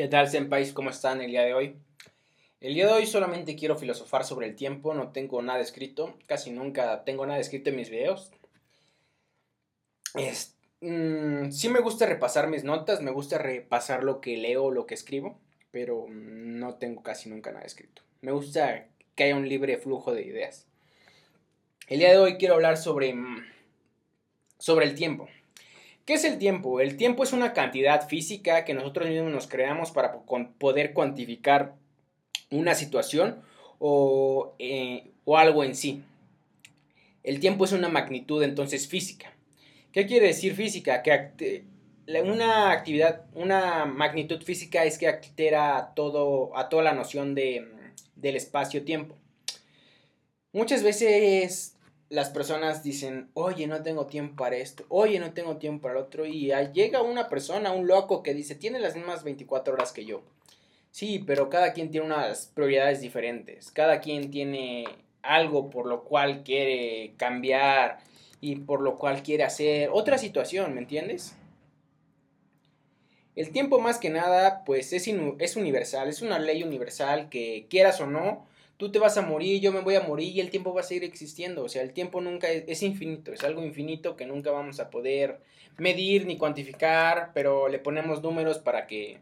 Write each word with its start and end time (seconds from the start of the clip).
¿Qué 0.00 0.08
tal, 0.08 0.30
senpais? 0.30 0.72
¿Cómo 0.72 0.88
están 0.88 1.20
el 1.20 1.30
día 1.30 1.42
de 1.42 1.52
hoy? 1.52 1.76
El 2.62 2.72
día 2.72 2.86
de 2.86 2.92
hoy 2.94 3.06
solamente 3.06 3.54
quiero 3.54 3.76
filosofar 3.76 4.24
sobre 4.24 4.46
el 4.46 4.56
tiempo, 4.56 4.94
no 4.94 5.12
tengo 5.12 5.42
nada 5.42 5.60
escrito, 5.60 6.16
casi 6.24 6.50
nunca 6.50 7.04
tengo 7.04 7.26
nada 7.26 7.38
escrito 7.38 7.68
en 7.68 7.76
mis 7.76 7.90
videos. 7.90 8.30
Mm, 10.80 11.50
sí 11.50 11.68
me 11.68 11.80
gusta 11.80 12.06
repasar 12.06 12.48
mis 12.48 12.64
notas, 12.64 13.02
me 13.02 13.10
gusta 13.10 13.36
repasar 13.36 14.02
lo 14.02 14.22
que 14.22 14.38
leo, 14.38 14.70
lo 14.70 14.86
que 14.86 14.94
escribo, 14.94 15.38
pero 15.70 16.06
no 16.08 16.76
tengo 16.76 17.02
casi 17.02 17.28
nunca 17.28 17.52
nada 17.52 17.66
escrito. 17.66 18.00
Me 18.22 18.32
gusta 18.32 18.86
que 19.14 19.24
haya 19.24 19.36
un 19.36 19.50
libre 19.50 19.76
flujo 19.76 20.14
de 20.14 20.22
ideas. 20.22 20.66
El 21.88 21.98
día 21.98 22.08
de 22.08 22.16
hoy 22.16 22.38
quiero 22.38 22.54
hablar 22.54 22.78
sobre, 22.78 23.12
mm, 23.12 23.44
sobre 24.56 24.86
el 24.86 24.94
tiempo. 24.94 25.28
¿Qué 26.10 26.14
es 26.14 26.24
el 26.24 26.38
tiempo? 26.38 26.80
El 26.80 26.96
tiempo 26.96 27.22
es 27.22 27.32
una 27.32 27.52
cantidad 27.52 28.08
física 28.08 28.64
que 28.64 28.74
nosotros 28.74 29.08
mismos 29.08 29.30
nos 29.30 29.46
creamos 29.46 29.92
para 29.92 30.22
poder 30.58 30.92
cuantificar 30.92 31.76
una 32.50 32.74
situación 32.74 33.40
o, 33.78 34.56
eh, 34.58 35.12
o 35.24 35.38
algo 35.38 35.62
en 35.62 35.76
sí. 35.76 36.02
El 37.22 37.38
tiempo 37.38 37.64
es 37.64 37.70
una 37.70 37.88
magnitud 37.88 38.42
entonces 38.42 38.88
física. 38.88 39.32
¿Qué 39.92 40.04
quiere 40.08 40.26
decir 40.26 40.56
física? 40.56 41.00
Que 41.04 41.62
una 42.24 42.72
actividad, 42.72 43.26
una 43.34 43.84
magnitud 43.84 44.42
física 44.42 44.82
es 44.82 44.98
que 44.98 45.06
altera 45.06 45.92
todo, 45.94 46.58
a 46.58 46.68
toda 46.68 46.82
la 46.82 46.92
noción 46.92 47.36
de, 47.36 47.68
del 48.16 48.34
espacio-tiempo. 48.34 49.14
Muchas 50.52 50.82
veces 50.82 51.76
las 52.10 52.28
personas 52.28 52.82
dicen, 52.82 53.30
oye, 53.34 53.68
no 53.68 53.82
tengo 53.82 54.06
tiempo 54.06 54.36
para 54.42 54.56
esto, 54.56 54.84
oye, 54.88 55.20
no 55.20 55.32
tengo 55.32 55.56
tiempo 55.58 55.82
para 55.82 55.94
el 55.94 56.04
otro, 56.04 56.26
y 56.26 56.52
llega 56.74 57.02
una 57.02 57.28
persona, 57.28 57.72
un 57.72 57.86
loco, 57.86 58.22
que 58.22 58.34
dice, 58.34 58.56
tiene 58.56 58.80
las 58.80 58.96
mismas 58.96 59.22
24 59.22 59.74
horas 59.74 59.92
que 59.92 60.04
yo. 60.04 60.22
Sí, 60.90 61.22
pero 61.24 61.48
cada 61.48 61.72
quien 61.72 61.90
tiene 61.90 62.06
unas 62.06 62.46
prioridades 62.46 63.00
diferentes, 63.00 63.70
cada 63.70 64.00
quien 64.00 64.32
tiene 64.32 64.86
algo 65.22 65.70
por 65.70 65.86
lo 65.86 66.02
cual 66.02 66.42
quiere 66.42 67.14
cambiar 67.16 67.98
y 68.40 68.56
por 68.56 68.80
lo 68.80 68.98
cual 68.98 69.22
quiere 69.22 69.44
hacer 69.44 69.90
otra 69.92 70.18
situación, 70.18 70.74
¿me 70.74 70.80
entiendes? 70.80 71.36
El 73.36 73.52
tiempo 73.52 73.78
más 73.78 73.98
que 73.98 74.10
nada, 74.10 74.64
pues 74.64 74.92
es, 74.92 75.06
es 75.38 75.56
universal, 75.56 76.08
es 76.08 76.22
una 76.22 76.40
ley 76.40 76.64
universal 76.64 77.28
que 77.28 77.66
quieras 77.70 78.00
o 78.00 78.06
no, 78.06 78.44
tú 78.80 78.90
te 78.90 78.98
vas 78.98 79.18
a 79.18 79.22
morir, 79.22 79.60
yo 79.60 79.72
me 79.72 79.82
voy 79.82 79.94
a 79.94 80.00
morir 80.00 80.34
y 80.34 80.40
el 80.40 80.48
tiempo 80.48 80.72
va 80.72 80.80
a 80.80 80.84
seguir 80.84 81.04
existiendo. 81.04 81.62
O 81.62 81.68
sea, 81.68 81.82
el 81.82 81.92
tiempo 81.92 82.22
nunca 82.22 82.48
es, 82.48 82.82
infinito, 82.82 83.30
es 83.30 83.44
algo 83.44 83.62
infinito 83.62 84.16
que 84.16 84.24
nunca 84.24 84.50
vamos 84.52 84.80
a 84.80 84.88
poder 84.88 85.42
medir 85.76 86.24
ni 86.24 86.38
cuantificar, 86.38 87.32
pero 87.34 87.68
le 87.68 87.78
ponemos 87.78 88.22
números 88.22 88.58
para 88.58 88.86
que, 88.86 89.18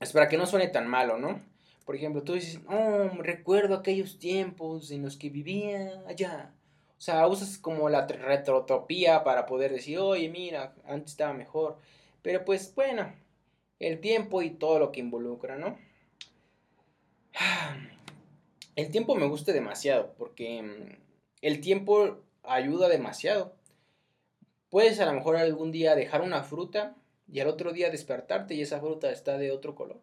es 0.00 0.12
para 0.12 0.28
que 0.28 0.38
no 0.38 0.46
suene 0.46 0.68
tan 0.68 0.88
malo, 0.88 1.18
¿no? 1.18 1.42
Por 1.84 1.94
ejemplo, 1.94 2.22
tú 2.22 2.32
dices, 2.32 2.58
oh, 2.68 3.10
recuerdo 3.18 3.74
aquellos 3.74 4.18
tiempos 4.18 4.90
en 4.92 5.02
los 5.02 5.18
que 5.18 5.28
vivía 5.28 6.02
allá. 6.08 6.54
O 6.96 7.02
sea, 7.02 7.26
usas 7.26 7.58
como 7.58 7.90
la 7.90 8.06
retrotopía 8.06 9.24
para 9.24 9.44
poder 9.44 9.72
decir, 9.72 9.98
oye, 9.98 10.30
mira, 10.30 10.74
antes 10.86 11.12
estaba 11.12 11.34
mejor. 11.34 11.76
Pero 12.22 12.46
pues 12.46 12.74
bueno, 12.74 13.12
el 13.78 14.00
tiempo 14.00 14.40
y 14.40 14.52
todo 14.52 14.78
lo 14.78 14.90
que 14.90 15.00
involucra, 15.00 15.58
¿no? 15.58 15.76
El 18.74 18.90
tiempo 18.90 19.14
me 19.14 19.26
gusta 19.26 19.52
demasiado 19.52 20.14
porque 20.16 20.62
mm, 20.62 21.02
el 21.42 21.60
tiempo 21.60 22.20
ayuda 22.42 22.88
demasiado. 22.88 23.54
Puedes 24.70 24.98
a 25.00 25.06
lo 25.06 25.12
mejor 25.12 25.36
algún 25.36 25.72
día 25.72 25.94
dejar 25.94 26.22
una 26.22 26.42
fruta 26.42 26.96
y 27.30 27.40
al 27.40 27.48
otro 27.48 27.72
día 27.72 27.90
despertarte 27.90 28.54
y 28.54 28.62
esa 28.62 28.80
fruta 28.80 29.10
está 29.10 29.36
de 29.36 29.52
otro 29.52 29.74
color. 29.74 30.00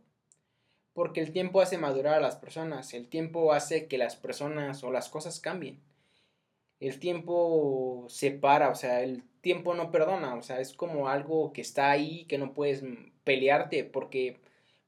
Porque 0.94 1.22
el 1.22 1.31
tiempo 1.31 1.61
hace 1.61 1.77
madurar 1.77 2.16
a 2.16 2.20
las 2.20 2.36
personas, 2.36 2.93
el 2.93 3.08
tiempo 3.08 3.54
hace 3.54 3.88
que 3.88 3.98
las 3.98 4.16
personas 4.16 4.83
o 4.83 4.92
las 4.92 5.10
cosas 5.10 5.39
cambien. 5.39 5.80
El 6.80 6.99
tiempo 6.99 8.05
separa, 8.10 8.70
o 8.70 8.76
sea, 8.76 9.02
el 9.02 9.23
tiempo 9.42 9.73
no 9.73 9.92
perdona, 9.92 10.36
o 10.36 10.42
sea, 10.42 10.60
es 10.60 10.73
como 10.73 11.10
algo 11.10 11.54
que 11.54 11.61
está 11.61 11.92
ahí, 11.92 12.26
que 12.26 12.38
no 12.38 12.54
puedes 12.54 12.83
pelearte 13.23 13.83
porque 13.83 14.39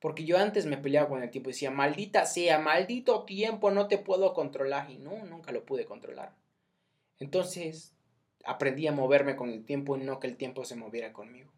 porque 0.02 0.26
yo 0.26 0.40
antes 0.40 0.66
me 0.66 0.78
peleaba 0.78 1.08
con 1.08 1.22
el 1.22 1.30
tiempo 1.30 1.50
y 1.50 1.54
decía, 1.54 1.70
maldita 1.70 2.26
sea, 2.26 2.58
maldito 2.58 3.24
tiempo, 3.24 3.70
no 3.70 3.88
te 3.88 4.00
puedo 4.00 4.34
controlar. 4.34 4.90
Y 4.90 4.98
no, 4.98 5.24
nunca 5.26 5.52
lo 5.52 5.64
pude 5.64 5.86
controlar. 5.86 6.34
Entonces 7.20 7.94
aprendí 8.44 8.88
a 8.88 8.92
moverme 8.92 9.36
con 9.36 9.52
el 9.52 9.64
tiempo 9.64 9.96
y 9.96 10.00
no 10.00 10.20
que 10.20 10.26
el 10.26 10.38
tiempo 10.38 10.66
se 10.66 10.76
moviera 10.76 11.14
conmigo. 11.14 11.52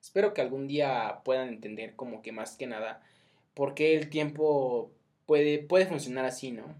Espero 0.00 0.32
que 0.32 0.40
algún 0.40 0.66
día 0.66 1.20
puedan 1.22 1.48
entender 1.48 1.94
como 1.96 2.22
que 2.22 2.32
más 2.32 2.56
que 2.56 2.66
nada 2.66 3.02
por 3.52 3.74
qué 3.74 3.94
el 3.94 4.08
tiempo 4.08 4.90
puede, 5.26 5.58
puede 5.58 5.84
funcionar 5.84 6.24
así, 6.24 6.52
¿no? 6.52 6.74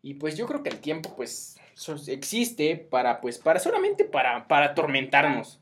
Y 0.00 0.14
pues 0.14 0.38
yo 0.38 0.46
creo 0.46 0.62
que 0.62 0.70
el 0.70 0.80
tiempo 0.80 1.14
pues 1.16 1.58
existe 2.06 2.76
para 2.76 3.20
pues 3.20 3.36
para 3.36 3.60
solamente 3.60 4.06
para 4.06 4.48
para 4.48 4.66
atormentarnos. 4.66 5.60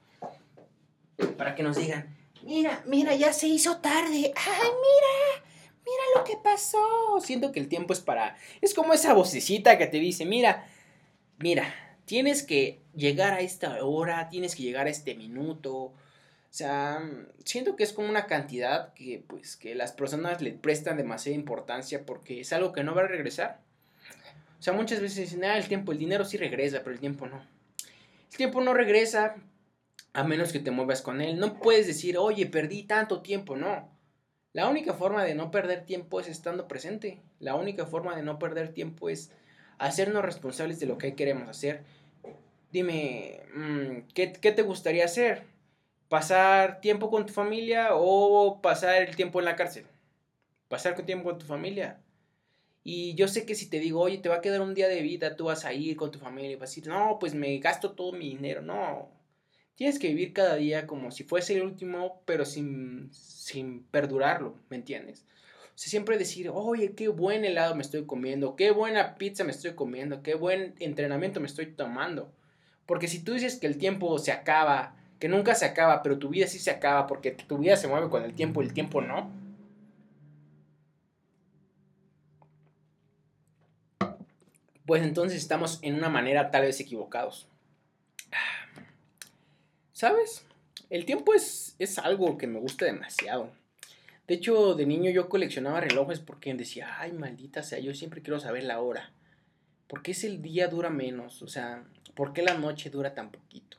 Para 1.36 1.54
que 1.56 1.62
nos 1.64 1.76
digan, 1.76 2.14
Mira, 2.46 2.80
mira, 2.86 3.12
ya 3.16 3.32
se 3.32 3.48
hizo 3.48 3.78
tarde. 3.78 4.32
Ay, 4.36 4.70
mira, 4.70 5.44
mira 5.84 6.02
lo 6.14 6.22
que 6.22 6.36
pasó. 6.36 7.18
Siento 7.20 7.50
que 7.50 7.58
el 7.58 7.66
tiempo 7.66 7.92
es 7.92 8.00
para... 8.00 8.36
Es 8.60 8.72
como 8.72 8.94
esa 8.94 9.14
vocecita 9.14 9.76
que 9.76 9.88
te 9.88 9.98
dice, 9.98 10.24
mira, 10.24 10.64
mira, 11.38 11.74
tienes 12.04 12.44
que 12.44 12.82
llegar 12.94 13.32
a 13.32 13.40
esta 13.40 13.84
hora, 13.84 14.28
tienes 14.28 14.54
que 14.54 14.62
llegar 14.62 14.86
a 14.86 14.90
este 14.90 15.16
minuto. 15.16 15.74
O 15.74 15.94
sea, 16.50 17.02
siento 17.44 17.74
que 17.74 17.82
es 17.82 17.92
como 17.92 18.08
una 18.08 18.26
cantidad 18.26 18.94
que 18.94 19.24
pues 19.26 19.56
que 19.56 19.74
las 19.74 19.90
personas 19.90 20.40
le 20.40 20.52
prestan 20.52 20.98
demasiada 20.98 21.34
importancia 21.34 22.06
porque 22.06 22.42
es 22.42 22.52
algo 22.52 22.72
que 22.72 22.84
no 22.84 22.94
va 22.94 23.02
a 23.02 23.08
regresar. 23.08 23.58
O 24.60 24.62
sea, 24.62 24.72
muchas 24.72 25.00
veces 25.00 25.16
dicen, 25.18 25.44
ah, 25.44 25.58
el 25.58 25.66
tiempo, 25.66 25.90
el 25.90 25.98
dinero 25.98 26.24
sí 26.24 26.36
regresa, 26.36 26.78
pero 26.84 26.92
el 26.92 27.00
tiempo 27.00 27.26
no. 27.26 27.42
El 28.30 28.36
tiempo 28.36 28.60
no 28.60 28.72
regresa 28.72 29.34
a 30.16 30.24
menos 30.24 30.50
que 30.50 30.60
te 30.60 30.70
muevas 30.70 31.02
con 31.02 31.20
él. 31.20 31.38
No 31.38 31.60
puedes 31.60 31.86
decir, 31.86 32.16
oye, 32.16 32.46
perdí 32.46 32.84
tanto 32.84 33.20
tiempo, 33.20 33.54
no. 33.54 33.86
La 34.54 34.66
única 34.66 34.94
forma 34.94 35.22
de 35.22 35.34
no 35.34 35.50
perder 35.50 35.84
tiempo 35.84 36.20
es 36.20 36.26
estando 36.26 36.66
presente. 36.66 37.20
La 37.38 37.54
única 37.54 37.84
forma 37.84 38.16
de 38.16 38.22
no 38.22 38.38
perder 38.38 38.72
tiempo 38.72 39.10
es 39.10 39.30
hacernos 39.76 40.24
responsables 40.24 40.80
de 40.80 40.86
lo 40.86 40.96
que 40.96 41.14
queremos 41.14 41.50
hacer. 41.50 41.82
Dime, 42.72 43.42
mm, 43.54 44.08
¿qué, 44.14 44.32
¿qué, 44.32 44.52
te 44.52 44.62
gustaría 44.62 45.04
hacer? 45.04 45.42
¿Pasar 46.08 46.80
tiempo 46.80 47.10
con 47.10 47.26
tu 47.26 47.34
familia 47.34 47.88
o 47.92 48.62
pasar 48.62 49.02
el 49.02 49.16
tiempo 49.16 49.40
en 49.40 49.44
la 49.44 49.54
cárcel? 49.54 49.84
Pasar 50.68 50.94
tiempo 51.04 51.28
con 51.28 51.38
tu 51.38 51.44
familia. 51.44 52.00
Y 52.82 53.14
yo 53.16 53.28
sé 53.28 53.44
que 53.44 53.54
si 53.54 53.68
te 53.68 53.80
digo, 53.80 54.00
oye, 54.00 54.16
te 54.16 54.30
va 54.30 54.36
a 54.36 54.40
quedar 54.40 54.62
un 54.62 54.72
día 54.72 54.88
de 54.88 55.02
vida, 55.02 55.36
tú 55.36 55.44
vas 55.44 55.66
a 55.66 55.74
ir 55.74 55.94
con 55.94 56.10
tu 56.10 56.18
familia 56.18 56.52
y 56.52 56.54
vas 56.54 56.70
a 56.70 56.72
decir, 56.72 56.86
no, 56.88 57.18
pues 57.18 57.34
me 57.34 57.58
gasto 57.58 57.92
todo 57.92 58.12
mi 58.12 58.30
dinero. 58.30 58.62
No, 58.62 59.10
Tienes 59.76 59.98
que 59.98 60.08
vivir 60.08 60.32
cada 60.32 60.56
día 60.56 60.86
como 60.86 61.10
si 61.10 61.22
fuese 61.22 61.54
el 61.54 61.62
último, 61.62 62.22
pero 62.24 62.46
sin, 62.46 63.10
sin 63.12 63.82
perdurarlo, 63.84 64.56
¿me 64.70 64.76
entiendes? 64.76 65.26
O 65.74 65.78
siempre 65.78 66.16
decir, 66.16 66.50
oye, 66.52 66.94
qué 66.94 67.08
buen 67.08 67.44
helado 67.44 67.74
me 67.74 67.82
estoy 67.82 68.06
comiendo, 68.06 68.56
qué 68.56 68.70
buena 68.70 69.16
pizza 69.16 69.44
me 69.44 69.50
estoy 69.50 69.74
comiendo, 69.74 70.22
qué 70.22 70.34
buen 70.34 70.74
entrenamiento 70.78 71.40
me 71.40 71.46
estoy 71.46 71.66
tomando. 71.66 72.32
Porque 72.86 73.06
si 73.06 73.22
tú 73.22 73.34
dices 73.34 73.56
que 73.56 73.66
el 73.66 73.76
tiempo 73.76 74.18
se 74.18 74.32
acaba, 74.32 74.96
que 75.18 75.28
nunca 75.28 75.54
se 75.54 75.66
acaba, 75.66 76.02
pero 76.02 76.18
tu 76.18 76.30
vida 76.30 76.46
sí 76.46 76.58
se 76.58 76.70
acaba 76.70 77.06
porque 77.06 77.32
tu 77.32 77.58
vida 77.58 77.76
se 77.76 77.88
mueve 77.88 78.08
con 78.08 78.22
el 78.22 78.34
tiempo 78.34 78.62
y 78.62 78.66
el 78.66 78.72
tiempo 78.72 79.02
no. 79.02 79.30
Pues 84.86 85.02
entonces 85.02 85.38
estamos 85.38 85.80
en 85.82 85.96
una 85.96 86.08
manera 86.08 86.50
tal 86.50 86.62
vez 86.62 86.80
equivocados. 86.80 87.48
¿Sabes? 89.96 90.44
El 90.90 91.06
tiempo 91.06 91.32
es, 91.32 91.74
es 91.78 91.98
algo 91.98 92.36
que 92.36 92.46
me 92.46 92.60
gusta 92.60 92.84
demasiado. 92.84 93.50
De 94.26 94.34
hecho, 94.34 94.74
de 94.74 94.84
niño 94.84 95.10
yo 95.10 95.30
coleccionaba 95.30 95.80
relojes 95.80 96.20
porque 96.20 96.52
decía, 96.52 97.00
ay, 97.00 97.12
maldita 97.12 97.62
sea, 97.62 97.78
yo 97.78 97.94
siempre 97.94 98.20
quiero 98.20 98.38
saber 98.38 98.64
la 98.64 98.82
hora. 98.82 99.14
¿Por 99.88 100.02
qué 100.02 100.10
es 100.10 100.22
el 100.24 100.42
día 100.42 100.68
dura 100.68 100.90
menos? 100.90 101.40
O 101.40 101.48
sea, 101.48 101.82
¿por 102.14 102.34
qué 102.34 102.42
la 102.42 102.58
noche 102.58 102.90
dura 102.90 103.14
tan 103.14 103.30
poquito? 103.30 103.78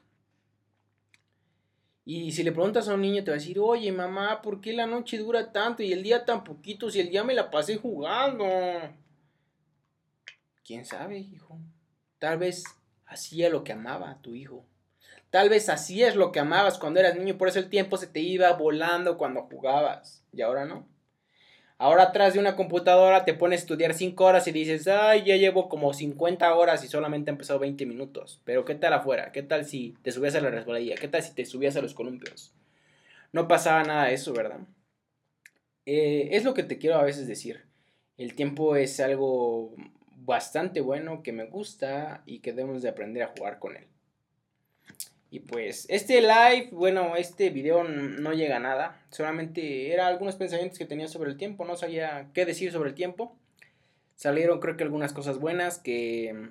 Y 2.04 2.32
si 2.32 2.42
le 2.42 2.52
preguntas 2.52 2.88
a 2.88 2.96
un 2.96 3.02
niño 3.02 3.24
te 3.24 3.30
va 3.30 3.38
a 3.38 3.40
decir, 3.40 3.60
oye 3.60 3.92
mamá, 3.92 4.42
¿por 4.42 4.60
qué 4.60 4.74
la 4.74 4.88
noche 4.88 5.20
dura 5.20 5.52
tanto 5.52 5.84
y 5.84 5.94
el 5.94 6.02
día 6.02 6.26
tan 6.26 6.44
poquito 6.44 6.90
si 6.90 7.00
el 7.00 7.12
día 7.12 7.24
me 7.24 7.36
la 7.36 7.52
pasé 7.52 7.78
jugando? 7.78 8.44
¿Quién 10.66 10.84
sabe, 10.84 11.20
hijo? 11.20 11.60
Tal 12.18 12.40
vez 12.40 12.64
hacía 13.06 13.52
lo 13.52 13.64
que 13.64 13.74
amaba 13.74 14.20
tu 14.24 14.34
hijo. 14.34 14.66
Tal 15.30 15.50
vez 15.50 15.70
así 15.70 16.04
es 16.04 16.16
lo 16.16 16.32
que 16.32 16.40
amabas 16.40 16.78
cuando 16.80 17.00
eras 17.00 17.16
niño, 17.16 17.38
por 17.38 17.48
eso 17.50 17.60
el 17.60 17.70
tiempo 17.70 17.98
se 17.98 18.08
te 18.08 18.20
iba 18.22 18.52
volando 18.54 19.18
cuando 19.18 19.44
jugabas. 19.44 20.24
Y 20.34 20.42
ahora 20.42 20.66
no. 20.66 20.88
Ahora 21.80 22.04
atrás 22.04 22.34
de 22.34 22.40
una 22.40 22.56
computadora 22.56 23.24
te 23.26 23.34
pones 23.36 23.60
a 23.60 23.64
estudiar 23.64 23.94
5 23.94 24.26
horas 24.26 24.48
y 24.48 24.52
dices, 24.52 24.88
ay, 24.88 25.24
ya 25.26 25.36
llevo 25.36 25.70
como 25.70 25.94
50 25.94 26.56
horas 26.56 26.84
y 26.84 26.88
solamente 26.88 27.30
he 27.30 27.34
empezado 27.34 27.60
20 27.60 27.86
minutos. 27.86 28.42
Pero 28.46 28.66
¿qué 28.66 28.76
tal 28.76 28.94
afuera? 28.94 29.32
¿Qué 29.32 29.44
tal 29.44 29.66
si 29.66 29.96
te 30.02 30.12
subías 30.12 30.36
a 30.36 30.42
la 30.42 30.50
resbaladilla? 30.50 30.96
¿Qué 30.96 31.08
tal 31.08 31.22
si 31.22 31.34
te 31.36 31.46
subías 31.46 31.76
a 31.76 31.82
los 31.82 31.94
columpios? 31.94 32.54
No 33.32 33.48
pasaba 33.48 33.84
nada 33.84 34.06
de 34.06 34.16
eso, 34.16 34.34
¿verdad? 34.34 34.60
eh, 35.88 36.30
es 36.36 36.44
lo 36.44 36.54
que 36.54 36.64
te 36.64 36.78
quiero 36.78 36.98
a 36.98 37.04
veces 37.04 37.28
decir. 37.28 37.66
El 38.18 38.36
tiempo 38.36 38.76
es 38.76 39.00
algo 39.00 39.74
bastante 40.18 40.82
bueno 40.82 41.24
que 41.24 41.32
me 41.32 41.46
gusta 41.46 42.24
y 42.26 42.40
que 42.40 42.54
debemos 42.54 42.82
de 42.82 42.90
aprender 42.90 43.24
a 43.24 43.34
jugar 43.38 43.60
con 43.60 43.76
él. 43.78 43.88
Y 45.30 45.42
pues 45.42 45.86
este 45.90 46.22
live, 46.22 46.70
bueno, 46.72 47.16
este 47.18 47.50
video 47.50 47.84
no 47.84 48.34
llega 48.34 48.58
a 48.58 48.62
nada. 48.62 49.06
Solamente 49.10 49.92
era 49.92 50.08
algunos 50.08 50.36
pensamientos 50.36 50.78
que 50.78 50.86
tenía 50.86 51.08
sobre 51.08 51.30
el 51.30 51.38
tiempo. 51.38 51.66
No 51.66 51.76
sabía 51.76 52.30
qué 52.34 52.46
decir 52.46 52.72
sobre 52.72 52.90
el 52.90 52.96
tiempo. 52.96 53.36
Salieron 54.16 54.60
creo 54.60 54.78
que 54.78 54.84
algunas 54.84 55.14
cosas 55.14 55.40
buenas 55.40 55.80
que... 55.80 56.50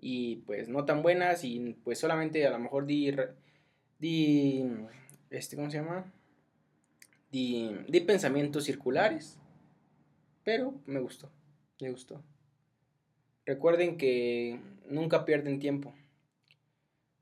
Y 0.00 0.36
pues 0.46 0.68
no 0.68 0.86
tan 0.86 1.02
buenas. 1.02 1.44
Y 1.44 1.76
pues 1.84 1.98
solamente 1.98 2.46
a 2.46 2.50
lo 2.50 2.58
mejor 2.58 2.86
di... 2.86 3.14
Di... 3.98 4.64
Este, 5.28 5.56
¿cómo 5.56 5.70
se 5.70 5.78
llama? 5.78 6.10
Di, 7.30 7.70
di 7.86 8.00
pensamientos 8.00 8.64
circulares. 8.64 9.38
Pero 10.42 10.74
me 10.86 11.00
gustó. 11.00 11.30
Me 11.80 11.90
gustó. 11.90 12.22
Recuerden 13.44 13.98
que 13.98 14.58
nunca 14.88 15.26
pierden 15.26 15.58
tiempo. 15.58 15.94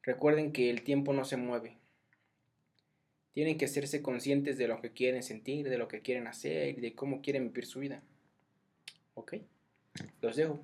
Recuerden 0.02 0.52
que 0.52 0.70
el 0.70 0.82
tiempo 0.82 1.12
no 1.12 1.24
se 1.24 1.36
mueve. 1.36 1.76
Tienen 3.32 3.58
que 3.58 3.66
hacerse 3.66 4.02
conscientes 4.02 4.58
de 4.58 4.68
lo 4.68 4.80
que 4.80 4.92
quieren 4.92 5.22
sentir, 5.22 5.68
de 5.68 5.78
lo 5.78 5.88
que 5.88 6.00
quieren 6.00 6.26
hacer 6.26 6.78
y 6.78 6.80
de 6.80 6.94
cómo 6.94 7.22
quieren 7.22 7.48
vivir 7.48 7.66
su 7.66 7.80
vida. 7.80 8.02
¿Ok? 9.14 9.34
Los 10.20 10.36
dejo. 10.36 10.60